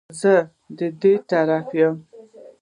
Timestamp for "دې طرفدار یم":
1.01-1.95